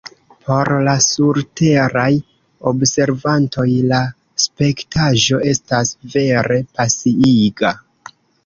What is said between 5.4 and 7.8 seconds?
estas vere pasiiga!